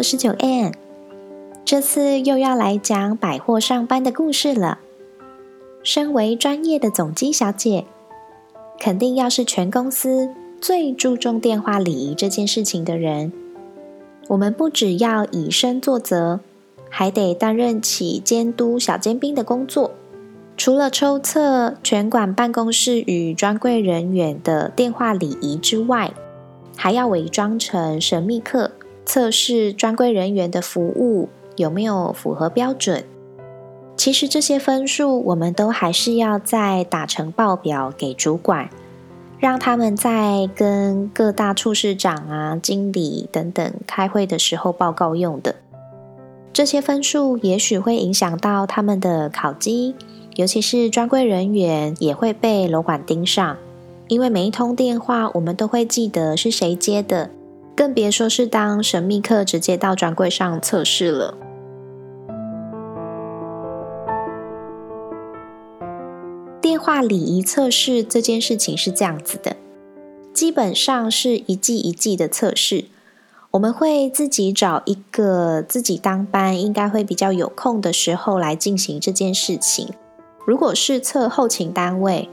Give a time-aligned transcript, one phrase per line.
[0.00, 0.72] 我是九 N，
[1.62, 4.78] 这次又要来讲百货上班的故事了。
[5.82, 7.84] 身为专业的总机小姐，
[8.80, 13.30] 肯定要是全公司最注重电话礼仪这件事情的人。
[14.28, 16.40] 我们不只要以身作则，
[16.88, 19.90] 还得担任起监督小尖兵的工作。
[20.56, 26.10] 除了抽测全馆办公室与专柜人员的电话礼仪之外，
[26.74, 28.70] 还要伪装成神秘客。
[29.10, 33.02] 测试专柜人员的服务有没有符合标准？
[33.96, 38.70] 其实这些分数我们都还是要再打成报表给主管，
[39.40, 45.56] 让他们在跟各大处室长啊、经理等等开会的时候报告用的。
[46.52, 49.96] 这些分数也许会影响到他们的考绩，
[50.36, 53.56] 尤其是专柜人员也会被楼管盯上，
[54.06, 57.30] 因为每一通电话我们都会记得是谁接的。
[57.80, 61.38] 更别说是当神秘客直接到专柜上测试了。
[66.60, 69.56] 电话礼仪测试这件事情是这样子的，
[70.34, 72.84] 基本上是一季一季的测试。
[73.52, 79.88] 我们会自己找一个自己当班应该会比较有空的时候来进行这件事情。
[80.46, 82.28] 如果是测后勤单位，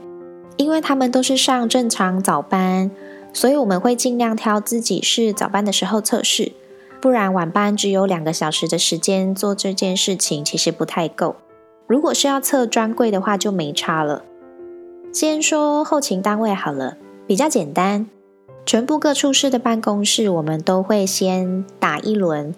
[0.58, 2.90] 因为他们都是上正常早班。
[3.32, 6.52] 所以我们会尽量挑自己是早班的时候测试，
[7.00, 11.36] 不然晚班只有两个小时的时间做这件事情，其实不太够。
[11.86, 14.24] 如果是要测专柜的话，就没差了。
[15.12, 18.06] 先说后勤单位好了，比较简单，
[18.66, 22.54] 全部各处室的办公室，我们都会先打一轮，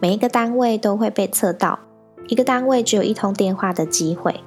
[0.00, 1.78] 每一个单位都会被测到，
[2.28, 4.40] 一个单位只有一通电话的机会。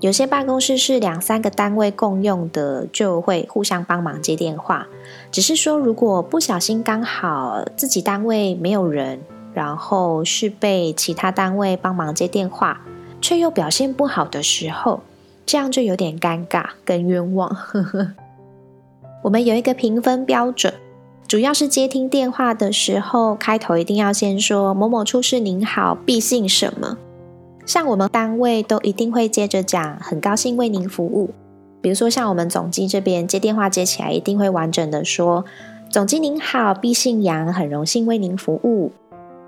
[0.00, 4.86] 有些办公室是两三个单位共用的，就会互相帮忙接电话。
[5.32, 9.20] 只是说，如果不小心刚好自己单位没有人，
[9.52, 12.80] 然后是被其他单位帮忙接电话，
[13.20, 15.00] 却又表现不好的时候，
[15.44, 17.56] 这样就有点尴尬跟冤枉。
[19.24, 20.72] 我们有一个评分标准，
[21.26, 26.96] 主要是接听电话的时候，开头一定要先说“某某处室您好，必姓什么”。
[27.68, 31.28] 像我们单位都一定会接着讲，很高兴为您服务。
[31.82, 35.44] 比如说像我们总机这边接电话接起来，一定会完整的说
[35.92, 38.90] ：“总机您好，毕姓杨，很荣幸为您服务。”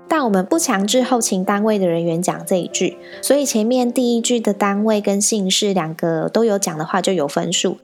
[0.07, 7.79] 但我们不强制后勤单位的人员讲这一句，所以前面第一句的单位跟姓氏两个都有讲的话就有分数。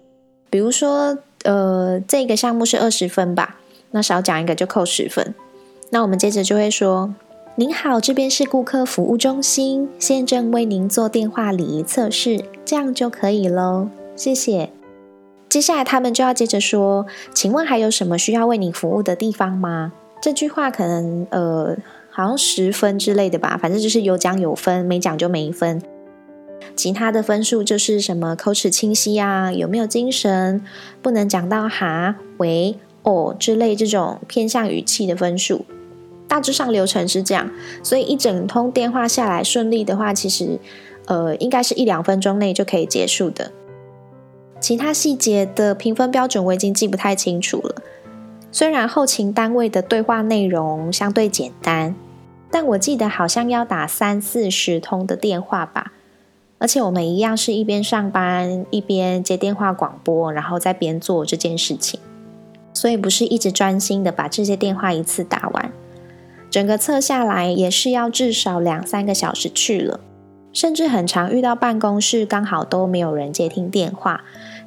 [0.51, 3.55] 比如说，呃，这个项目是二十分吧，
[3.89, 5.33] 那少讲一个就扣十分。
[5.89, 7.15] 那我们接着就会说。
[7.59, 13.89] 您好，这边是顾客服务中心，现正为您做电话礼仪测试，这样就可以喽。
[14.15, 14.69] 谢谢。
[15.49, 19.91] 接下来他们就要接着说，请问还有什么需要为你服务的地方吗？
[20.21, 21.75] 这句话可能呃，
[22.11, 25.81] 好像十分之类的吧，反正就是有讲有分，没讲就没分。
[26.75, 30.61] 其他的分数就是什么口齿清晰啊，有没有精神，
[31.01, 35.65] 不能讲到哈、喂、哦之类这种偏向语气的分数。
[36.27, 37.49] 大致上流程是这样，
[37.81, 40.59] 所以一整通电话下来顺利的话，其实
[41.05, 43.51] 呃应该是一两分钟内就可以结束的。
[44.59, 47.75] 其他细节的评分标准我已经记不太清楚了。
[48.51, 51.95] 虽然后勤单位的对话内容相对简单，
[52.49, 55.93] 但我记得好像要打三四十通的电话吧。
[56.59, 61.99] 而且我们一样是一边上班一边接电话广播，然后再边做这件事情，
[62.73, 65.71] 所以不是一直专心的把这些电话一次打完。
[66.57, 69.99] 整个测下来也是要至少两三个小时去了，
[70.51, 74.23] 甚至很常遇到办公室刚好都没有人接听电话，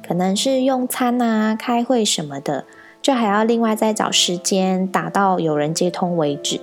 [0.07, 2.63] 可能是用餐啊、开会什么的，
[3.01, 6.61] 就还要另外再找时间打到有人接通为止。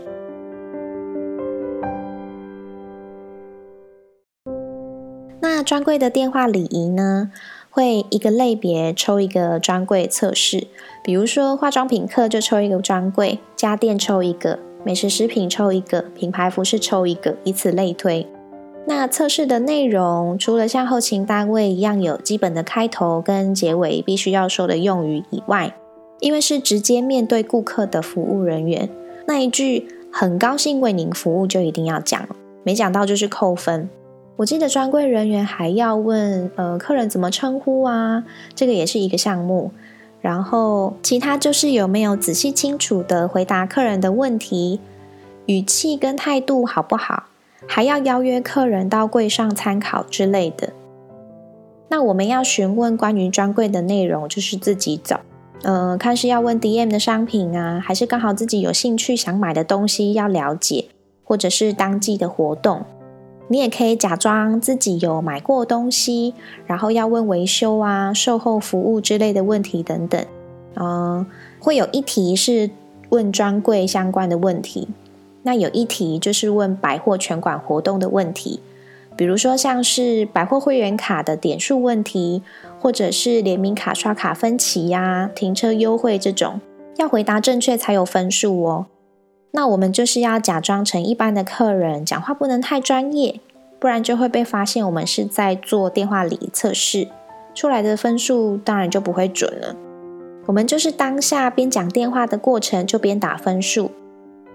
[5.42, 7.31] 那专柜的电话礼仪呢？
[7.69, 10.69] 会一个类别抽一个专柜测试，
[11.04, 14.60] 比如说化妆品课就抽一个专柜，家电抽一个。
[14.88, 18.26] 美食食品抽一个，品牌服饰抽一个，以此类推。
[18.87, 25.75] 那测试的内容除了像后勤单位一样有基本的开头跟结尾必须要说的用语以外，
[26.20, 28.88] 因为是直接面对顾客的服务人员，
[29.26, 32.26] 那一句“很高兴为您服务”就一定要讲，
[32.62, 33.91] 没讲到就是扣分。
[34.37, 38.25] 我记得专柜人员还要问，呃，客人怎么称呼啊？
[38.55, 39.70] 这个也是一个项目。
[40.20, 44.81] 然后其他就是有没有仔细清楚的回答客人的问题，
[45.47, 47.25] 语气跟态度好不好？
[47.67, 50.73] 还要邀约客人到柜上参考之类的。
[51.88, 55.17] 那我们要询问关于专柜的内容，就是自己走，
[55.62, 60.87] 呃，看是要问 DM 的商品啊，还是刚好自己有兴趣想买的东西要了解，
[61.25, 62.85] 或者是当季的活动。
[63.48, 66.34] 你也可以假装自己有买过东西，
[66.66, 70.24] 然后要问维修啊、售后服务之类的问题等等。
[70.76, 71.26] 嗯，
[71.58, 72.70] 会有一题是
[73.08, 74.86] 问专柜相关的问题。
[75.42, 78.60] 那有一题就是问百货全馆活动的问题，
[79.16, 82.42] 比如说像是百货会员卡的点数问题，
[82.78, 86.60] 或者是联名卡刷卡分期呀、停车优惠这种，
[86.98, 88.86] 要回答正确才有分数哦。
[89.50, 93.40] 那我们就是要假装成一般的客人，讲话不能太专业，
[93.78, 97.08] 不然就会被发现我们是在做电话礼仪测试，
[97.54, 99.74] 出来的分数当然就不会准了。
[100.46, 103.90] 我们就是当下边讲电话的过程就边打分数。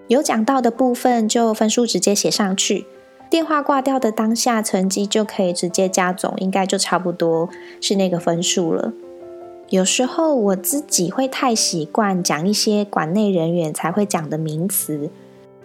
[0.08, 2.86] 有讲到的部分，就分数直接写上去。
[3.30, 7.50] 电话挂掉的当下，成绩就可以直接加总，应该就差不多
[7.82, 8.94] 是那个分数了。
[9.70, 15.10] 有时候我自己会太习惯讲一些馆内人员才会讲的名词，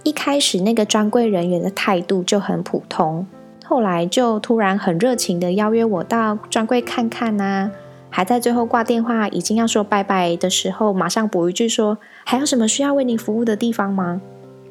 [0.03, 3.27] 一开始那个专柜人员的态度就很普通，
[3.65, 7.71] 后来就突然很热情的邀约我到专柜看看呐，
[8.09, 11.99] 还在最后挂电话已经要说拜拜的时候，马上补一句说。
[12.25, 14.21] 还有什么需要为您服务的地方吗？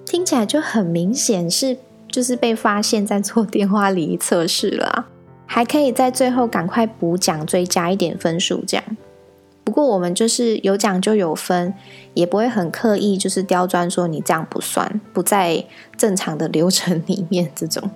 [0.05, 1.75] 听起来就很明显是
[2.07, 5.07] 就是被发现在做电话礼仪测试了，
[5.47, 8.83] 还可以在最后赶快补奖追加一点分数这样。
[9.67, 11.73] 不过我们就是有奖就有分，
[12.13, 15.65] 也不会很刻意就是刁钻说你这样不算，不在
[15.97, 17.91] 正常的流程里面这种。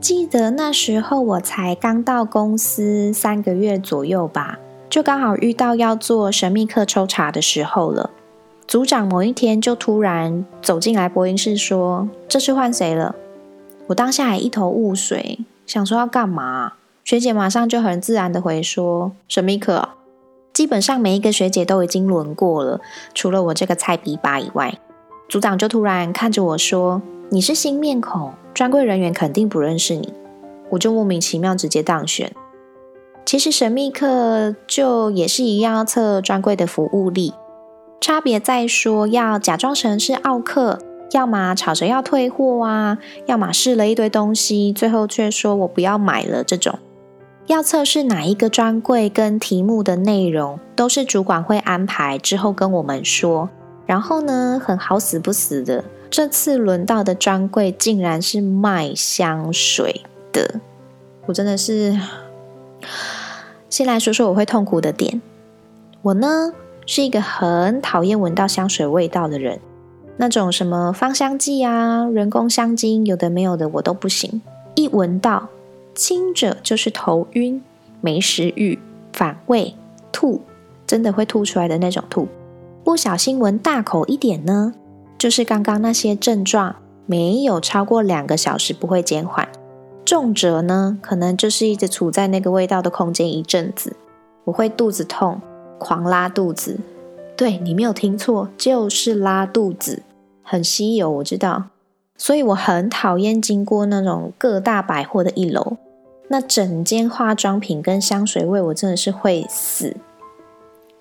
[0.00, 4.58] 记得那时候我才刚到公司三个月左右吧，
[4.88, 8.08] 就刚好遇到要做神秘客抽查的时候了。
[8.66, 13.14] 组长某一天就突然走进来播音室说：“这次换谁了？”
[13.88, 16.74] 我当下还一头雾水，想说要干嘛？
[17.04, 19.88] 学姐马上就很自然的回说：“神秘客。”
[20.52, 22.80] 基本上每一个学姐都已经轮过了，
[23.14, 24.78] 除了我这个菜逼吧以外。
[25.28, 27.00] 组长就突然看着我说
[27.30, 30.12] ：“你是新面孔。”专柜人员肯定不认识你，
[30.70, 32.30] 我就莫名其妙直接当选。
[33.24, 37.32] 其实神秘客就也是一样要测专柜的服务力，
[37.98, 40.78] 差别在说要假装成是奥客，
[41.12, 46.42] 要么吵着要退货啊，要么试了一堆东西，最后却说我不要买了。
[46.42, 46.78] 这种
[47.46, 53.48] 要测试哪一个专柜跟题目的内容，都是主管会安排之后跟我们说。
[53.84, 55.84] 然后呢，很好死不死的。
[56.08, 60.60] 这次轮到的专柜竟然是卖香水的，
[61.26, 61.98] 我真的是。
[63.70, 65.22] 先来说说我会痛苦的点。
[66.02, 66.52] 我呢
[66.84, 69.58] 是一个很讨厌闻到香水味道的人，
[70.16, 74.40] 那种什么芳香剂啊、人工香精，有的没有的我都不行。
[74.74, 75.48] 一闻到，
[75.94, 77.62] 轻者就是头晕、
[78.00, 78.78] 没食欲、
[79.12, 79.74] 反胃、
[80.12, 80.40] 吐，
[80.86, 82.28] 真的会吐出来的那种吐。
[82.84, 84.74] 不小心闻大口一点呢。
[85.18, 86.74] 就是刚刚那些症状
[87.06, 89.48] 没有超过两个小时不会减缓，
[90.04, 93.94] 重者呢可能就是一直处在那个味道的空间一阵子。
[94.42, 95.40] 我会肚子痛，
[95.78, 96.80] 狂拉肚子。
[97.36, 100.02] 对你没有听错，就是拉肚子，
[100.42, 101.70] 很稀有我知道。
[102.16, 105.76] 所以我很讨厌经过那种各大百货的一楼，
[106.28, 109.96] 那整间化妆品跟香水味，我真的是会死。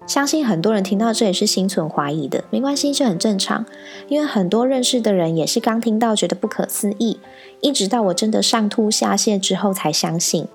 [0.08, 3.64] 相信很多人听到这也是心存怀疑的，没关系，这很正常。
[4.08, 7.20] 因为很多认识的人也是刚听到觉得不可思议，
[7.60, 10.48] 一直到我真的上吐下泻之后才相信。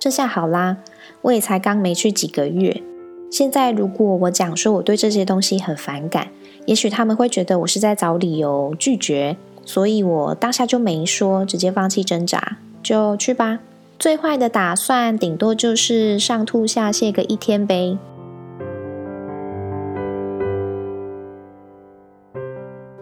[0.00, 0.78] 这下好啦，
[1.22, 2.82] 我也才刚没去几个月。
[3.34, 6.28] 现在如果我讲说我对这些东西很反感，
[6.66, 13.58] 也许他们会觉得我是在找理由拒绝，所以我当下就没说，直接放弃挣扎，就去吧。
[13.98, 17.98] 最坏的打算顶多就是上吐下泻个一天呗。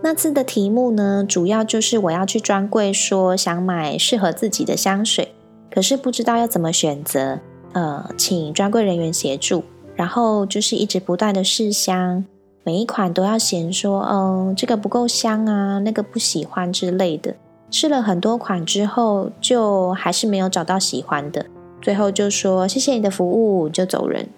[0.02, 5.34] 那次的题目呢，主要就是我要去专柜说想买适合自己的香水，
[5.70, 7.40] 可是不知道要怎么选择，
[7.74, 12.24] 呃，请专柜人员协助，然后就是一直不断的试香，
[12.64, 17.34] 每一款都要嫌说，嗯，这个不够香啊，那个不喜欢之类的。
[17.70, 21.46] 试了很多款之后，就还是没有找到喜欢的，
[21.80, 24.28] 最后就说谢谢你的服务，就走人。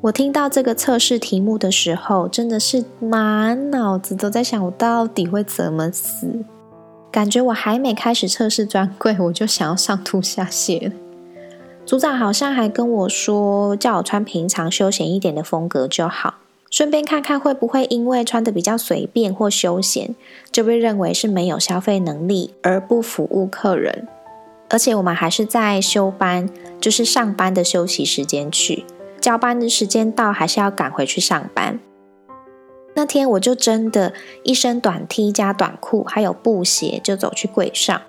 [0.00, 6.28] 我听到这个测试题目的时候，真的是满脑子都在想，我到底会怎么死？
[7.10, 10.92] 感觉我还没开始测试专柜，我就想要上吐下泻。
[11.86, 16.34] 组长好像还跟我说，叫我穿平常休闲一点的风格就好，
[16.70, 20.14] 顺便看看会不会因为穿的比较随便或休闲，
[20.50, 24.08] 就被认为是没有消费能力而不服务客人。
[24.70, 26.48] 而且我们还是在休班，
[26.80, 28.84] 就是上班的休息时间去。
[29.20, 31.78] 交班的时间到，还是要赶回去上班。
[32.94, 38.00] 那天我就真的一身短 T 加短裤，还有布鞋，就走去柜上。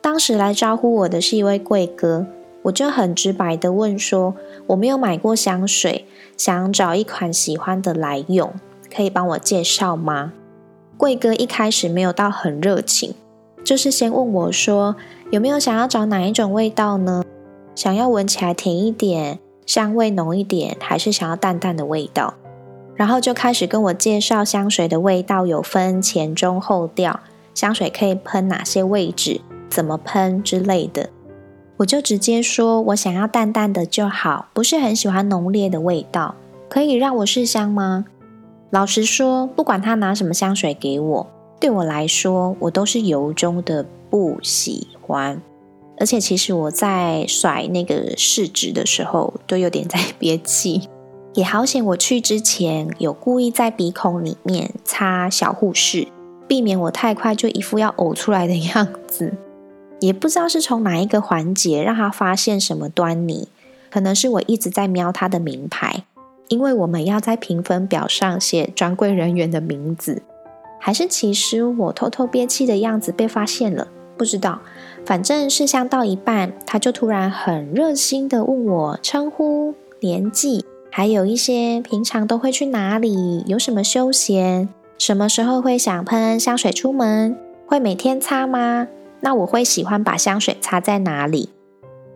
[0.00, 2.26] 当时来招呼我的是一位贵哥，
[2.62, 4.34] 我就很直白的问说
[4.68, 8.52] ：“我没有买过香水，想找一款喜欢的来用，
[8.94, 10.32] 可以帮我介绍吗？”
[10.96, 13.14] 柜哥一开始没有到很热情，
[13.64, 14.94] 就是先问我说
[15.32, 17.24] ：“有没有想要找哪一种味道呢？
[17.74, 22.34] 想要闻起来甜一点。”香味浓一点，还是想要淡淡的味道？
[22.96, 27.20] 然后就开始跟我介绍香水的味道有分前中后调，
[27.54, 29.40] 香水可以喷哪些位置，
[29.70, 31.08] 怎么喷之类的。
[31.82, 36.36] 我就直接说我想要淡淡的就好，不是很喜欢浓烈的味道，
[36.68, 38.04] 可以让我试香吗？
[38.70, 41.26] 老实说，不管他拿什么香水给我，
[41.58, 45.42] 对我来说，我都是由衷的不喜欢。
[45.98, 50.88] 而且其实我在甩那个试纸的时候，都有点在憋气。
[51.34, 56.06] 也好险，我去之前有故意在鼻孔里面擦小护士，
[56.46, 59.34] 避免我太快就一副要呕出来的样子。
[60.02, 63.46] 也不知道是从哪一个环节让他发现什么端倪，
[63.88, 66.02] 可能是我一直在瞄他的名牌，
[66.48, 70.20] 因为我们要在评分表上写专柜人员的名字，
[70.80, 74.58] 还是其实我偷偷憋气的样子被发现了，不知道。
[75.06, 84.68] 反正试香到一半，他就突然很热心的问我称呼、年纪，还有一些平常都会去哪里，有什么休闲，
[84.98, 88.88] 什么时候会想喷香水出门，会每天擦吗？
[89.22, 91.48] 那我会喜欢把香水擦在哪里？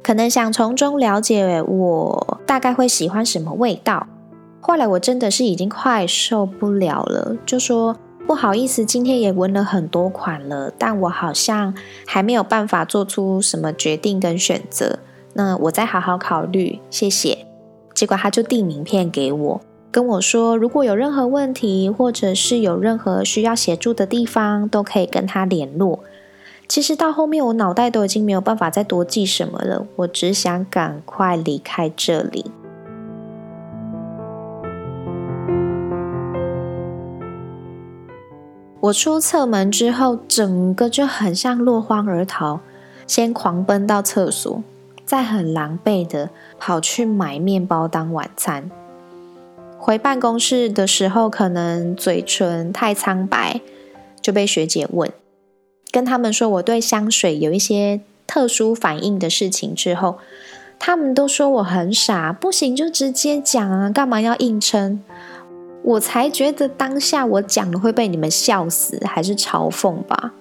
[0.02, 4.06] 可能想从中了解我大概会喜欢什么味道。
[4.60, 7.96] 后来我真的是已经快受不了了，就说。
[8.26, 11.72] 不好意思，今天也闻了很多款了，但我好像
[12.08, 14.98] 还没有办法做出什么决定跟选择。
[15.34, 17.46] 那我再好好考虑，谢谢。
[17.94, 19.60] 结果他就递名片给我，
[19.92, 26.00] 跟我说如果有任何问题，或者是有任何需要协助的地方，都可以跟他联络。
[26.68, 32.50] 其实到后面，我脑袋都已经没有办法再多记什么了，我只想赶快离开这里。
[38.80, 42.61] 我出侧门之后，整个就很像落荒而逃，
[43.06, 44.62] 先狂奔到厕所，
[45.04, 48.70] 再很狼狈的跑去买面包当晚餐。
[49.78, 53.61] 回办公室的时候，可能嘴唇太苍白，
[54.20, 55.11] 就被学姐问，
[55.97, 60.19] 跟他们说我对香水有一些特殊反应的事情之后，
[60.79, 65.00] 他们都说我很傻，不行就直接讲啊，干嘛要硬撑？
[65.83, 70.35] 我才觉得当下我讲的会被你们笑死，还是嘲讽吧？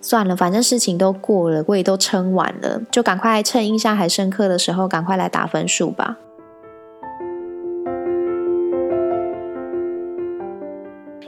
[0.00, 6.16] 算了，反正事情都过了，我也都撑完了，就赶快趁印象还深刻的时候，赶快来打分数吧。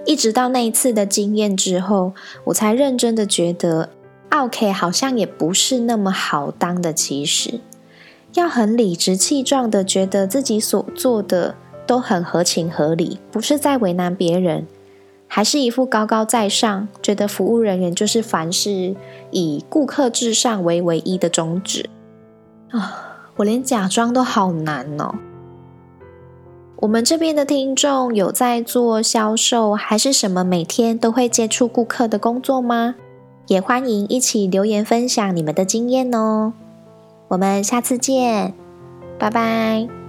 [0.04, 2.12] 一直到那一次的经验之后，
[2.44, 3.90] 我才认真的觉得
[4.30, 6.92] ，OK 好像也不是那么好当的。
[6.92, 7.60] 其实，
[8.34, 11.54] 要很理直气壮的觉得自己所做的。
[11.84, 14.68] 都很合情合理，不是在为难别人，
[15.26, 18.94] 还是一副高高在上，觉得服务人员就是凡事
[19.32, 21.90] 以顾客至上为唯一的宗旨
[22.70, 23.18] 啊！
[23.34, 25.12] 我连假装都好难哦。
[26.82, 32.96] 我们这边的听众有在做销售，还是什么每天都会接触顾客的工作吗？
[33.46, 36.52] 也欢迎一起留言分享你们的经验哦。
[37.28, 38.52] 我们下次见，
[39.16, 40.01] 拜拜。